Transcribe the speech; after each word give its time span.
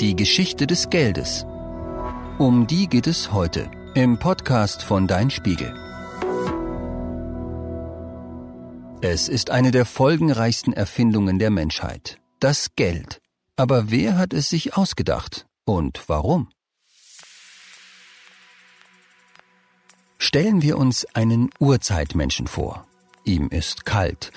Die 0.00 0.16
Geschichte 0.16 0.66
des 0.66 0.88
Geldes. 0.88 1.44
Um 2.38 2.66
die 2.66 2.86
geht 2.88 3.06
es 3.06 3.32
heute 3.32 3.70
im 3.94 4.18
Podcast 4.18 4.82
von 4.82 5.06
Dein 5.06 5.28
Spiegel. 5.28 5.74
Es 9.02 9.28
ist 9.28 9.50
eine 9.50 9.72
der 9.72 9.84
folgenreichsten 9.84 10.72
Erfindungen 10.72 11.38
der 11.38 11.50
Menschheit. 11.50 12.18
Das 12.38 12.74
Geld. 12.76 13.20
Aber 13.56 13.90
wer 13.90 14.16
hat 14.16 14.32
es 14.32 14.48
sich 14.48 14.74
ausgedacht 14.74 15.46
und 15.66 16.02
warum? 16.06 16.48
Stellen 20.16 20.62
wir 20.62 20.78
uns 20.78 21.04
einen 21.14 21.50
Urzeitmenschen 21.58 22.46
vor. 22.46 22.86
Ihm 23.24 23.48
ist 23.48 23.84
kalt. 23.84 24.32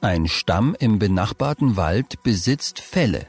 Ein 0.00 0.26
Stamm 0.26 0.74
im 0.80 0.98
benachbarten 0.98 1.76
Wald 1.76 2.24
besitzt 2.24 2.80
Felle. 2.80 3.28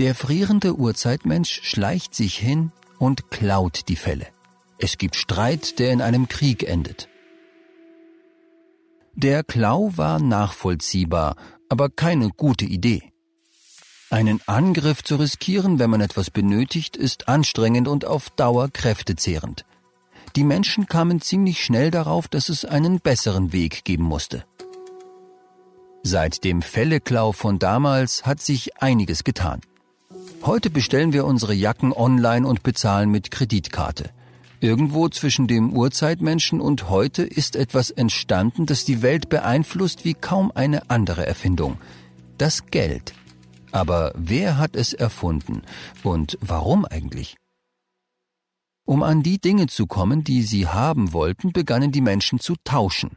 Der 0.00 0.16
frierende 0.16 0.74
Urzeitmensch 0.74 1.60
schleicht 1.62 2.14
sich 2.14 2.36
hin 2.36 2.72
und 2.98 3.30
klaut 3.30 3.88
die 3.88 3.96
Felle. 3.96 4.26
Es 4.78 4.98
gibt 4.98 5.14
Streit, 5.14 5.78
der 5.78 5.92
in 5.92 6.02
einem 6.02 6.26
Krieg 6.26 6.64
endet. 6.64 7.08
Der 9.14 9.44
Klau 9.44 9.92
war 9.94 10.18
nachvollziehbar, 10.18 11.36
aber 11.68 11.90
keine 11.90 12.30
gute 12.30 12.64
Idee. 12.64 13.12
Einen 14.10 14.40
Angriff 14.46 15.04
zu 15.04 15.14
riskieren, 15.16 15.78
wenn 15.78 15.90
man 15.90 16.00
etwas 16.00 16.30
benötigt, 16.30 16.96
ist 16.96 17.28
anstrengend 17.28 17.86
und 17.86 18.04
auf 18.04 18.30
Dauer 18.30 18.70
kräftezehrend. 18.70 19.64
Die 20.34 20.44
Menschen 20.44 20.86
kamen 20.86 21.20
ziemlich 21.20 21.64
schnell 21.64 21.92
darauf, 21.92 22.26
dass 22.26 22.48
es 22.48 22.64
einen 22.64 22.98
besseren 22.98 23.52
Weg 23.52 23.84
geben 23.84 24.04
musste. 24.04 24.44
Seit 26.02 26.42
dem 26.42 26.62
Felleklau 26.62 27.30
von 27.30 27.60
damals 27.60 28.26
hat 28.26 28.40
sich 28.40 28.82
einiges 28.82 29.22
getan. 29.22 29.60
Heute 30.46 30.68
bestellen 30.68 31.14
wir 31.14 31.24
unsere 31.24 31.54
Jacken 31.54 31.94
online 31.94 32.46
und 32.46 32.62
bezahlen 32.62 33.10
mit 33.10 33.30
Kreditkarte. 33.30 34.10
Irgendwo 34.60 35.08
zwischen 35.08 35.46
dem 35.46 35.72
Urzeitmenschen 35.72 36.60
und 36.60 36.90
heute 36.90 37.22
ist 37.22 37.56
etwas 37.56 37.90
entstanden, 37.90 38.66
das 38.66 38.84
die 38.84 39.00
Welt 39.00 39.30
beeinflusst 39.30 40.04
wie 40.04 40.12
kaum 40.12 40.52
eine 40.54 40.90
andere 40.90 41.26
Erfindung. 41.26 41.78
Das 42.36 42.66
Geld. 42.66 43.14
Aber 43.72 44.12
wer 44.16 44.58
hat 44.58 44.76
es 44.76 44.92
erfunden 44.92 45.62
und 46.02 46.36
warum 46.42 46.84
eigentlich? 46.84 47.36
Um 48.84 49.02
an 49.02 49.22
die 49.22 49.40
Dinge 49.40 49.66
zu 49.68 49.86
kommen, 49.86 50.24
die 50.24 50.42
sie 50.42 50.68
haben 50.68 51.14
wollten, 51.14 51.52
begannen 51.52 51.90
die 51.90 52.02
Menschen 52.02 52.38
zu 52.38 52.54
tauschen. 52.64 53.12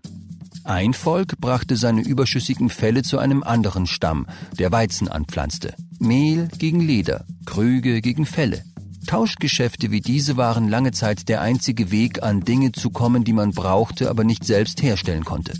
Ein 0.67 0.93
Volk 0.93 1.39
brachte 1.39 1.77
seine 1.77 2.01
überschüssigen 2.01 2.69
Felle 2.69 3.01
zu 3.01 3.19
einem 3.19 3.41
anderen 3.41 3.87
Stamm, 3.87 4.27
der 4.59 4.69
Weizen 4.69 5.07
anpflanzte. 5.07 5.73
Mehl 5.97 6.49
gegen 6.57 6.81
Leder, 6.81 7.23
Krüge 7.45 8.01
gegen 8.01 8.25
Felle. 8.25 8.65
Tauschgeschäfte 9.07 9.91
wie 9.91 10.01
diese 10.01 10.35
waren 10.35 10.67
lange 10.67 10.91
Zeit 10.91 11.29
der 11.29 11.39
einzige 11.39 11.89
Weg, 11.89 12.21
an 12.21 12.41
Dinge 12.41 12.73
zu 12.73 12.89
kommen, 12.89 13.23
die 13.23 13.31
man 13.31 13.51
brauchte, 13.51 14.09
aber 14.09 14.25
nicht 14.25 14.43
selbst 14.43 14.83
herstellen 14.83 15.23
konnte. 15.23 15.53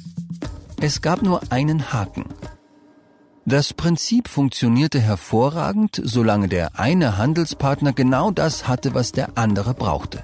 Es 0.82 1.02
gab 1.02 1.22
nur 1.22 1.54
einen 1.54 1.94
Haken. 1.94 2.26
Das 3.46 3.74
Prinzip 3.74 4.28
funktionierte 4.28 5.00
hervorragend, 5.00 6.02
solange 6.04 6.50
der 6.50 6.78
eine 6.78 7.18
Handelspartner 7.18 7.94
genau 7.94 8.30
das 8.30 8.68
hatte, 8.68 8.94
was 8.94 9.14
der 9.14 9.38
andere 9.38 9.74
brauchte. 9.74 10.22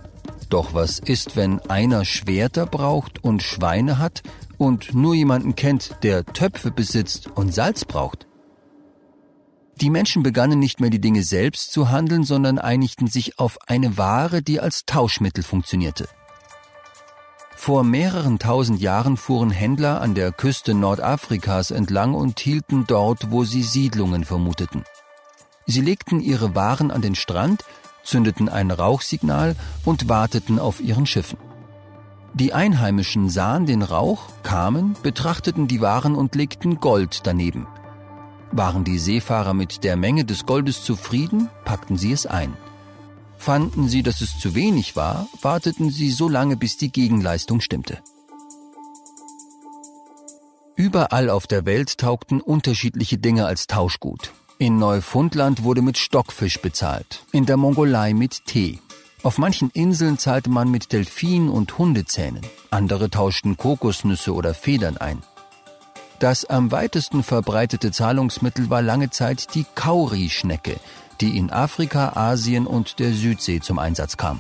Doch 0.54 0.76
was 0.76 1.00
ist, 1.00 1.36
wenn 1.36 1.62
einer 1.62 2.06
Schwerter 2.06 2.68
braucht 2.68 3.24
und 3.24 3.42
Schweine 3.42 3.98
hat 3.98 4.22
und 4.60 4.94
nur 4.94 5.16
jemanden 5.16 5.56
kennt, 5.56 5.98
der 6.04 6.24
Töpfe 6.24 6.70
besitzt 6.70 7.28
und 7.34 7.52
Salz 7.52 7.86
braucht? 7.86 8.28
Die 9.82 9.90
Menschen 9.90 10.22
begannen 10.22 10.60
nicht 10.60 10.80
mehr 10.80 10.92
die 10.92 11.02
Dinge 11.02 11.24
selbst 11.24 11.72
zu 11.72 11.90
handeln, 11.90 12.24
sondern 12.24 12.60
einigten 12.60 13.08
sich 13.08 13.40
auf 13.40 13.58
eine 13.66 13.98
Ware, 13.98 14.44
die 14.44 14.60
als 14.60 14.86
Tauschmittel 14.86 15.44
funktionierte. 15.44 16.08
Vor 17.56 17.84
mehreren 17.84 18.38
tausend 18.38 18.80
Jahren 18.80 19.18
fuhren 19.18 19.50
Händler 19.50 20.02
an 20.02 20.14
der 20.14 20.32
Küste 20.32 20.76
Nordafrikas 20.76 21.72
entlang 21.72 22.14
und 22.14 22.40
hielten 22.40 22.86
dort, 22.86 23.32
wo 23.32 23.44
sie 23.44 23.64
Siedlungen 23.64 24.24
vermuteten. 24.24 24.84
Sie 25.66 25.82
legten 25.82 26.20
ihre 26.20 26.54
Waren 26.54 26.92
an 26.92 27.02
den 27.02 27.16
Strand, 27.16 27.64
zündeten 28.04 28.50
ein 28.50 28.72
Rauchsignal 28.72 29.56
und 29.86 30.10
warteten 30.10 30.60
auf 30.60 30.82
ihren 30.82 31.06
Schiffen. 31.06 31.38
Die 32.34 32.54
Einheimischen 32.54 33.30
sahen 33.30 33.66
den 33.66 33.84
Rauch, 33.84 34.24
kamen, 34.42 34.96
betrachteten 35.04 35.68
die 35.68 35.82
Waren 35.82 36.16
und 36.16 36.36
legten 36.36 36.80
Gold 36.80 37.22
daneben. 37.24 37.68
Waren 38.52 38.84
die 38.84 38.98
Seefahrer 38.98 39.54
mit 39.54 39.84
der 39.84 39.98
Menge 39.98 40.26
des 40.26 40.46
Goldes 40.46 40.84
zufrieden, 40.84 41.50
packten 41.64 41.98
sie 41.98 42.12
es 42.12 42.26
ein. 42.26 42.54
Fanden 43.38 43.88
sie, 43.88 44.04
dass 44.04 44.22
es 44.22 44.40
zu 44.40 44.56
wenig 44.56 44.96
war, 44.96 45.28
warteten 45.42 45.92
sie 45.92 46.12
so 46.12 46.30
lange, 46.30 46.58
bis 46.58 46.78
die 46.78 46.92
Gegenleistung 46.92 47.62
stimmte. 47.62 48.00
Überall 50.76 51.30
auf 51.30 51.46
der 51.46 51.66
Welt 51.66 52.00
taugten 52.00 52.42
unterschiedliche 52.42 53.18
Dinge 53.18 53.46
als 53.46 53.68
Tauschgut. 53.68 54.34
In 54.64 54.78
Neufundland 54.80 55.66
wurde 55.66 55.82
mit 55.82 55.98
Stockfisch 55.98 56.62
bezahlt, 56.62 57.26
in 57.34 57.46
der 57.46 57.58
Mongolei 57.58 58.14
mit 58.14 58.46
Tee. 58.46 58.80
Auf 59.22 59.38
manchen 59.38 59.70
Inseln 59.72 60.18
zahlte 60.18 60.50
man 60.50 60.72
mit 60.72 60.94
Delfin 60.94 61.50
und 61.50 61.78
Hundezähnen, 61.78 62.40
andere 62.72 63.10
tauschten 63.10 63.58
Kokosnüsse 63.58 64.34
oder 64.34 64.54
Federn 64.54 64.96
ein. 64.96 65.22
Das 66.20 66.46
am 66.46 66.72
weitesten 66.72 67.24
verbreitete 67.24 67.92
Zahlungsmittel 67.92 68.70
war 68.70 68.82
lange 68.82 69.10
Zeit 69.10 69.54
die 69.54 69.66
Kauri-Schnecke, 69.76 70.80
die 71.20 71.38
in 71.38 71.52
Afrika, 71.52 72.14
Asien 72.16 72.66
und 72.66 73.00
der 73.00 73.12
Südsee 73.12 73.60
zum 73.60 73.80
Einsatz 73.80 74.16
kam. 74.16 74.40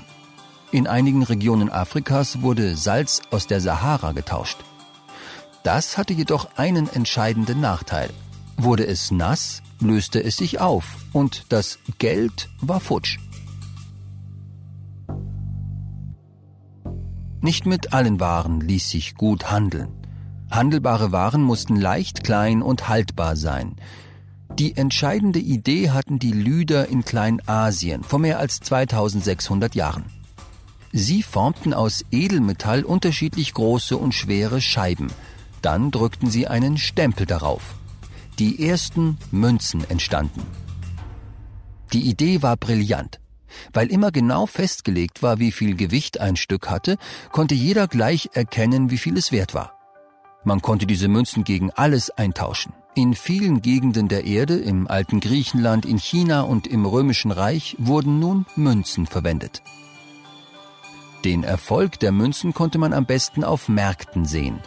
In 0.72 0.88
einigen 0.88 1.24
Regionen 1.24 1.70
Afrikas 1.70 2.42
wurde 2.42 2.78
Salz 2.78 3.24
aus 3.30 3.48
der 3.48 3.60
Sahara 3.60 4.14
getauscht. 4.14 4.60
Das 5.64 5.98
hatte 5.98 6.14
jedoch 6.14 6.48
einen 6.56 6.88
entscheidenden 6.88 7.60
Nachteil. 7.60 8.10
Wurde 8.56 8.88
es 8.88 9.12
nass, 9.12 9.62
löste 9.80 10.24
es 10.24 10.38
sich 10.38 10.60
auf 10.60 10.98
und 11.12 11.46
das 11.50 11.80
Geld 11.98 12.50
war 12.62 12.80
futsch. 12.80 13.20
Nicht 17.42 17.66
mit 17.66 17.92
allen 17.92 18.20
Waren 18.20 18.62
ließ 18.62 18.90
sich 18.90 19.16
gut 19.16 19.52
handeln. 19.52 19.90
Handelbare 20.50 21.12
Waren 21.12 21.44
mussten 21.44 21.76
leicht, 21.76 22.24
klein 22.24 22.62
und 22.62 22.88
haltbar 22.88 23.36
sein. 23.36 23.76
Die 24.58 24.78
entscheidende 24.78 25.40
Idee 25.40 25.90
hatten 25.90 26.20
die 26.20 26.32
Lüder 26.32 26.88
in 26.88 27.04
Kleinasien 27.04 28.04
vor 28.04 28.20
mehr 28.20 28.40
als 28.40 28.60
2600 28.60 29.76
Jahren. 29.76 30.06
Sie 30.92 31.24
formten 31.24 31.74
aus 31.74 32.06
Edelmetall 32.12 32.84
unterschiedlich 32.84 33.54
große 33.54 33.98
und 33.98 34.14
schwere 34.14 34.62
Scheiben. 34.62 35.08
Dann 35.62 35.92
drückten 35.92 36.30
sie 36.30 36.48
einen 36.48 36.78
Stempel 36.78 37.26
darauf 37.26 37.76
die 38.40 38.68
ersten 38.68 39.18
Münzen 39.32 39.90
entstanden. 39.90 40.42
Die 41.94 42.10
Idee 42.10 42.42
war 42.42 42.58
brillant. 42.58 43.20
Weil 43.72 43.92
immer 43.92 44.12
genau 44.12 44.48
festgelegt 44.48 45.22
war, 45.22 45.38
wie 45.38 45.52
viel 45.52 45.76
Gewicht 45.76 46.20
ein 46.20 46.36
Stück 46.36 46.70
hatte, 46.70 46.98
konnte 47.32 47.54
jeder 47.54 47.88
gleich 47.88 48.32
erkennen, 48.34 48.90
wie 48.90 48.98
viel 48.98 49.16
es 49.16 49.32
wert 49.32 49.54
war. 49.54 49.78
Man 50.44 50.62
konnte 50.62 50.88
diese 50.88 51.08
Münzen 51.08 51.44
gegen 51.44 51.72
alles 51.72 52.10
eintauschen. 52.10 52.74
In 52.96 53.14
vielen 53.14 53.62
Gegenden 53.62 54.08
der 54.08 54.26
Erde, 54.26 54.56
im 54.56 54.88
alten 54.88 55.20
Griechenland, 55.20 55.86
in 55.86 55.98
China 55.98 56.42
und 56.42 56.68
im 56.68 56.86
römischen 56.86 57.32
Reich 57.32 57.76
wurden 57.80 58.20
nun 58.20 58.46
Münzen 58.56 59.08
verwendet. 59.08 59.62
Den 61.24 61.44
Erfolg 61.44 62.00
der 62.00 62.12
Münzen 62.12 62.54
konnte 62.54 62.78
man 62.78 62.92
am 62.94 63.06
besten 63.06 63.44
auf 63.44 63.70
Märkten 63.70 64.26
sehen. 64.26 64.60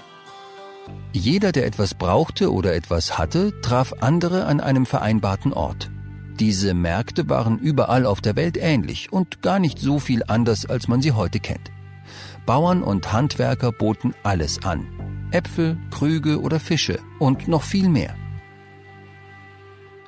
Jeder, 1.12 1.52
der 1.52 1.66
etwas 1.66 1.94
brauchte 1.94 2.52
oder 2.52 2.74
etwas 2.74 3.19
hatte, 3.19 3.60
traf 3.62 3.94
andere 4.00 4.47
an 4.47 4.60
einem 4.60 4.86
vereinbarten 4.86 5.52
Ort. 5.52 5.91
Diese 6.38 6.74
Märkte 6.74 7.28
waren 7.30 7.58
überall 7.58 8.04
auf 8.04 8.21
der 8.21 8.36
Welt 8.36 8.59
ähnlich 8.59 9.12
und 9.12 9.41
gar 9.41 9.59
nicht 9.59 9.78
so 9.78 9.98
viel 9.98 10.22
anders, 10.27 10.66
als 10.66 10.88
man 10.88 11.00
sie 11.00 11.12
heute 11.12 11.41
kennt. 11.41 11.72
Bauern 12.44 12.83
und 12.83 13.12
Handwerker 13.12 13.72
boten 13.72 14.15
alles 14.22 14.62
an. 14.62 14.86
Äpfel, 15.30 15.78
Krüge 15.91 16.41
oder 16.41 16.60
Fische 16.60 17.00
und 17.18 17.48
noch 17.48 17.62
viel 17.62 17.88
mehr. 17.88 18.15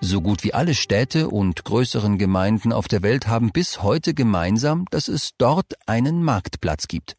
So 0.01 0.21
gut 0.21 0.45
wie 0.45 0.55
alle 0.55 0.75
Städte 0.75 1.29
und 1.29 1.65
größeren 1.65 2.19
Gemeinden 2.19 2.73
auf 2.73 2.87
der 2.87 3.03
Welt 3.03 3.27
haben 3.27 3.51
bis 3.51 3.83
heute 3.83 4.15
gemeinsam, 4.15 4.85
dass 4.91 5.09
es 5.09 5.33
dort 5.39 5.75
einen 5.87 6.23
Marktplatz 6.23 6.87
gibt. 6.87 7.17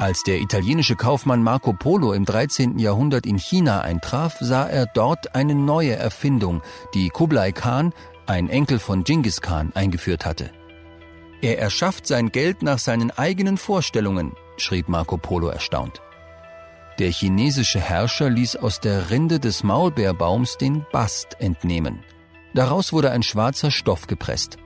Als 0.00 0.22
der 0.22 0.40
italienische 0.40 0.94
Kaufmann 0.94 1.42
Marco 1.42 1.72
Polo 1.72 2.12
im 2.12 2.24
13. 2.24 2.78
Jahrhundert 2.78 3.26
in 3.26 3.36
China 3.36 3.80
eintraf, 3.80 4.36
sah 4.38 4.64
er 4.64 4.86
dort 4.86 5.34
eine 5.34 5.56
neue 5.56 5.96
Erfindung, 5.96 6.62
die 6.94 7.08
Kublai 7.08 7.50
Khan, 7.50 7.92
ein 8.24 8.48
Enkel 8.48 8.78
von 8.78 9.02
Genghis 9.02 9.40
Khan, 9.40 9.72
eingeführt 9.74 10.24
hatte. 10.24 10.52
Er 11.42 11.58
erschafft 11.58 12.06
sein 12.06 12.30
Geld 12.30 12.62
nach 12.62 12.78
seinen 12.78 13.10
eigenen 13.10 13.56
Vorstellungen, 13.56 14.36
schrieb 14.56 14.88
Marco 14.88 15.16
Polo 15.16 15.48
erstaunt. 15.48 16.00
Der 17.00 17.10
chinesische 17.10 17.80
Herrscher 17.80 18.30
ließ 18.30 18.54
aus 18.54 18.78
der 18.78 19.10
Rinde 19.10 19.40
des 19.40 19.64
Maulbeerbaums 19.64 20.58
den 20.58 20.86
Bast 20.92 21.40
entnehmen. 21.40 22.04
Daraus 22.54 22.92
wurde 22.92 23.10
ein 23.10 23.24
schwarzer 23.24 23.72
Stoff 23.72 24.06
gepresst. 24.06 24.58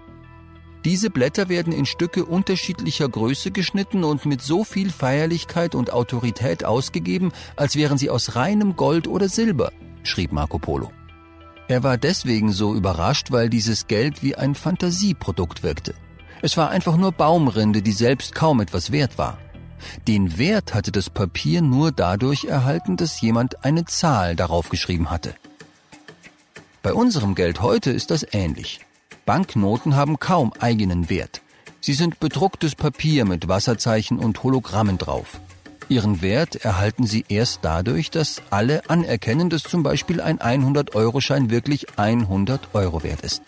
Diese 0.85 1.11
Blätter 1.11 1.49
werden 1.49 1.73
in 1.73 1.87
Stücke 1.87 2.25
unterschiedlicher 2.25 3.09
Größe 3.09 3.53
geschnitten 3.53 4.03
und 4.03 4.27
mit 4.27 4.43
so 4.43 4.65
viel 4.65 4.91
Feierlichkeit 4.91 5.77
und 5.77 5.93
Autorität 5.93 6.65
ausgegeben, 6.65 7.33
als 7.55 7.77
wären 7.77 7.99
sie 7.99 8.11
aus 8.11 8.35
reinem 8.35 8.75
Gold 8.75 9.07
oder 9.07 9.29
Silber, 9.29 9.73
schrieb 10.03 10.33
Marco 10.33 10.59
Polo. 10.59 10.91
Er 11.69 11.85
war 11.85 11.99
deswegen 11.99 12.53
so 12.53 12.75
überrascht, 12.75 13.31
weil 13.31 13.49
dieses 13.49 13.87
Geld 13.87 14.23
wie 14.23 14.35
ein 14.35 14.57
Fantasieprodukt 14.57 15.63
wirkte. 15.63 15.95
Es 16.43 16.57
war 16.57 16.71
einfach 16.71 16.97
nur 16.97 17.13
Baumrinde, 17.13 17.83
die 17.83 17.93
selbst 17.93 18.35
kaum 18.35 18.61
etwas 18.61 18.91
wert 18.91 19.17
war. 19.17 19.39
Den 20.09 20.37
Wert 20.39 20.75
hatte 20.75 20.91
das 20.91 21.11
Papier 21.11 21.63
nur 21.63 21.93
dadurch 21.93 22.45
erhalten, 22.45 22.97
dass 22.97 23.21
jemand 23.21 23.65
eine 23.65 23.85
Zahl 23.85 24.35
darauf 24.35 24.69
geschrieben 24.69 25.11
hatte. 25.11 25.35
Bei 26.83 26.93
unserem 26.93 27.37
Geld 27.37 27.63
heute 27.63 27.93
ist 27.93 28.11
das 28.11 28.27
ähnlich. 28.33 28.81
Banknoten 29.27 29.97
haben 29.97 30.19
kaum 30.19 30.53
eigenen 30.59 31.11
Wert. 31.11 31.43
Sie 31.81 31.95
sind 31.95 32.21
bedrucktes 32.21 32.75
Papier 32.75 33.25
mit 33.25 33.49
Wasserzeichen 33.49 34.19
und 34.19 34.43
Hologrammen 34.43 34.99
drauf. 34.99 35.41
Ihren 35.89 36.23
Wert 36.23 36.57
erhalten 36.57 37.07
sie 37.07 37.25
erst 37.29 37.61
dadurch, 37.63 38.11
dass 38.11 38.41
alle 38.51 38.89
anerkennen, 38.89 39.51
dass 39.51 39.63
zum 39.63 39.83
Beispiel 39.83 40.21
ein 40.21 40.39
100-Euro-Schein 40.39 41.51
wirklich 41.51 41.99
100 41.99 42.75
Euro 42.75 43.03
wert 43.03 43.23
ist. 43.23 43.43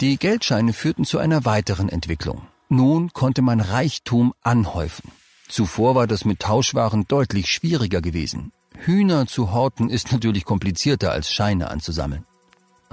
Die 0.00 0.18
Geldscheine 0.18 0.72
führten 0.72 1.04
zu 1.04 1.18
einer 1.18 1.44
weiteren 1.44 1.88
Entwicklung. 1.88 2.42
Nun 2.68 3.12
konnte 3.12 3.42
man 3.42 3.60
Reichtum 3.60 4.34
anhäufen. 4.42 5.10
Zuvor 5.48 5.94
war 5.94 6.06
das 6.06 6.24
mit 6.24 6.40
Tauschwaren 6.40 7.06
deutlich 7.08 7.48
schwieriger 7.48 8.00
gewesen. 8.00 8.52
Hühner 8.78 9.26
zu 9.26 9.52
horten 9.52 9.90
ist 9.90 10.10
natürlich 10.10 10.44
komplizierter 10.44 11.12
als 11.12 11.32
Scheine 11.32 11.70
anzusammeln. 11.70 12.24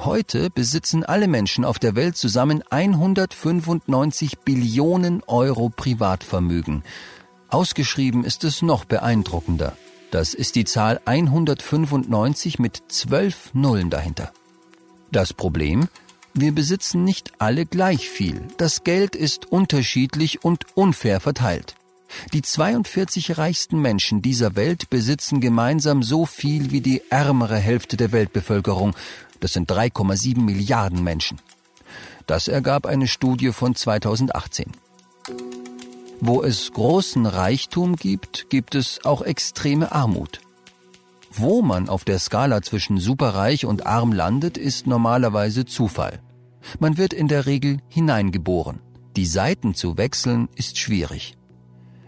Heute 0.06 0.50
besitzen 0.50 1.04
alle 1.04 1.28
Menschen 1.28 1.66
auf 1.66 1.78
der 1.78 1.94
Welt 1.94 2.16
zusammen 2.16 2.64
195 2.70 4.40
Billionen 4.40 5.22
Euro 5.28 5.70
Privatvermögen. 5.70 6.84
Ausgeschrieben 7.50 8.24
ist 8.24 8.46
es 8.46 8.62
noch 8.62 8.86
beeindruckender. 8.86 9.76
Das 10.10 10.34
ist 10.34 10.56
die 10.56 10.64
Zahl 10.64 11.02
195 11.04 12.60
mit 12.60 12.82
zwölf 12.88 13.54
Nullen 13.54 13.90
dahinter. 13.90 14.32
Das 15.12 15.34
Problem? 15.34 15.90
Wir 16.34 16.54
besitzen 16.56 17.04
nicht 17.04 17.34
alle 17.40 17.66
gleich 17.66 18.08
viel. 18.10 18.48
Das 18.56 18.86
Geld 18.86 19.18
ist 19.18 19.52
unterschiedlich 19.52 20.46
und 20.46 20.78
unfair 20.78 21.20
verteilt. 21.20 21.76
Die 22.34 22.42
42 22.42 23.38
reichsten 23.38 23.82
Menschen 23.82 24.22
dieser 24.22 24.56
Welt 24.56 24.90
besitzen 24.90 25.42
gemeinsam 25.42 26.04
so 26.04 26.26
viel 26.26 26.72
wie 26.72 26.82
die 26.82 27.02
ärmere 27.10 27.58
Hälfte 27.58 27.98
der 27.98 28.12
Weltbevölkerung. 28.12 28.96
Das 29.40 29.54
sind 29.54 29.72
3,7 29.72 30.40
Milliarden 30.40 31.04
Menschen. 31.04 31.40
Das 32.28 32.48
ergab 32.48 32.86
eine 32.86 33.08
Studie 33.08 33.52
von 33.52 33.76
2018. 33.76 34.72
Wo 36.22 36.44
es 36.44 36.72
großen 36.74 37.26
Reichtum 37.26 37.96
gibt, 37.96 38.50
gibt 38.50 38.76
es 38.76 39.06
auch 39.06 39.22
extreme 39.22 39.92
Armut. 39.92 40.42
Wo 41.32 41.62
man 41.62 41.88
auf 41.88 42.04
der 42.04 42.20
Skala 42.20 42.62
zwischen 42.62 42.98
superreich 42.98 43.66
und 43.66 43.86
arm 43.86 44.12
landet, 44.12 44.58
ist 44.58 44.86
normalerweise 44.86 45.66
Zufall. 45.66 46.20
Man 46.80 46.98
wird 46.98 47.14
in 47.14 47.28
der 47.28 47.46
Regel 47.46 47.80
hineingeboren. 47.88 48.80
Die 49.16 49.26
Seiten 49.26 49.74
zu 49.76 49.98
wechseln 49.98 50.50
ist 50.56 50.78
schwierig. 50.78 51.39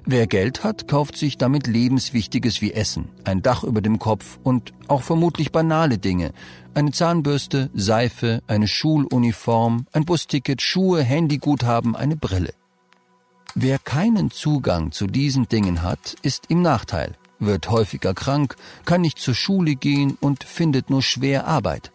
Wer 0.06 0.26
Geld 0.26 0.64
hat, 0.64 0.88
kauft 0.88 1.16
sich 1.16 1.38
damit 1.38 1.68
Lebenswichtiges 1.68 2.62
wie 2.62 2.74
Essen, 2.74 3.10
ein 3.24 3.44
Dach 3.44 3.64
über 3.64 3.82
dem 3.82 4.00
Kopf 4.00 4.40
und 4.44 4.74
auch 4.88 5.04
vermutlich 5.04 5.52
banale 5.52 6.00
Dinge. 6.00 6.32
Eine 6.74 6.92
Zahnbürste, 6.92 7.70
Seife, 7.76 8.42
eine 8.48 8.68
Schuluniform, 8.68 9.86
ein 9.92 10.06
Busticket, 10.06 10.62
Schuhe, 10.62 11.04
Handyguthaben, 11.04 11.96
eine 11.96 12.16
Brille. 12.16 12.54
Wer 13.54 13.78
keinen 13.78 14.32
Zugang 14.32 14.92
zu 14.92 15.06
diesen 15.06 15.48
Dingen 15.48 15.84
hat, 15.84 16.16
ist 16.24 16.46
im 16.50 16.62
Nachteil, 16.64 17.16
wird 17.38 17.70
häufiger 17.70 18.16
krank, 18.16 18.56
kann 18.86 19.02
nicht 19.02 19.20
zur 19.20 19.36
Schule 19.36 19.76
gehen 19.76 20.18
und 20.20 20.44
findet 20.44 20.90
nur 20.90 21.04
schwer 21.04 21.46
Arbeit. 21.46 21.92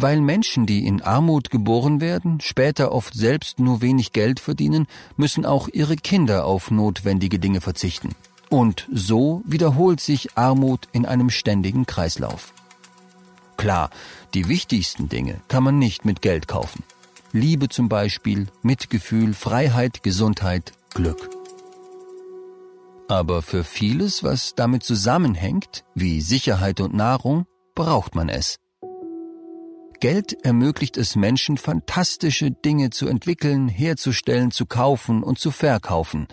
Weil 0.00 0.20
Menschen, 0.20 0.64
die 0.64 0.86
in 0.86 1.02
Armut 1.02 1.50
geboren 1.50 2.00
werden, 2.00 2.40
später 2.40 2.92
oft 2.92 3.14
selbst 3.14 3.58
nur 3.58 3.80
wenig 3.80 4.12
Geld 4.12 4.38
verdienen, 4.38 4.86
müssen 5.16 5.44
auch 5.44 5.66
ihre 5.66 5.96
Kinder 5.96 6.44
auf 6.44 6.70
notwendige 6.70 7.40
Dinge 7.40 7.60
verzichten. 7.60 8.14
Und 8.48 8.86
so 8.92 9.42
wiederholt 9.44 10.00
sich 10.00 10.36
Armut 10.36 10.86
in 10.92 11.04
einem 11.04 11.30
ständigen 11.30 11.84
Kreislauf. 11.84 12.54
Klar, 13.56 13.90
die 14.34 14.48
wichtigsten 14.48 15.08
Dinge 15.08 15.40
kann 15.48 15.64
man 15.64 15.80
nicht 15.80 16.04
mit 16.04 16.22
Geld 16.22 16.46
kaufen. 16.46 16.84
Liebe 17.32 17.68
zum 17.68 17.88
Beispiel, 17.88 18.46
Mitgefühl, 18.62 19.34
Freiheit, 19.34 20.04
Gesundheit, 20.04 20.74
Glück. 20.94 21.28
Aber 23.08 23.42
für 23.42 23.64
vieles, 23.64 24.22
was 24.22 24.54
damit 24.54 24.84
zusammenhängt, 24.84 25.82
wie 25.96 26.20
Sicherheit 26.20 26.78
und 26.78 26.94
Nahrung, 26.94 27.46
braucht 27.74 28.14
man 28.14 28.28
es. 28.28 28.60
Geld 30.00 30.44
ermöglicht 30.44 30.96
es 30.96 31.16
Menschen, 31.16 31.58
fantastische 31.58 32.52
Dinge 32.52 32.90
zu 32.90 33.08
entwickeln, 33.08 33.68
herzustellen, 33.68 34.52
zu 34.52 34.64
kaufen 34.64 35.24
und 35.24 35.40
zu 35.40 35.50
verkaufen. 35.50 36.28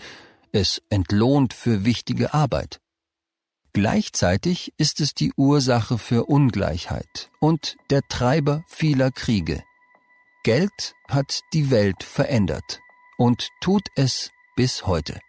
Es 0.51 0.83
entlohnt 0.89 1.53
für 1.53 1.83
wichtige 1.83 2.33
Arbeit. 2.33 2.79
Gleichzeitig 3.73 4.71
ist 4.77 5.01
es 5.01 5.13
die 5.15 5.33
Ursache 5.35 5.97
für 5.97 6.25
Ungleichheit 6.25 7.31
und 7.39 7.75
der 7.89 8.01
Treiber 8.07 8.63
vieler 8.67 9.12
Kriege. 9.12 9.63
Geld 10.44 10.94
hat 11.09 11.41
die 11.53 11.71
Welt 11.71 12.03
verändert 12.03 12.79
und 13.18 13.50
tut 13.61 13.88
es 13.95 14.29
bis 14.56 14.85
heute. 14.85 15.19